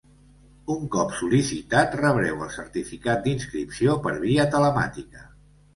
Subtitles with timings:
[0.75, 5.29] Un cop sol·licitat, rebreu el certificat d'inscripció per via telemàtica.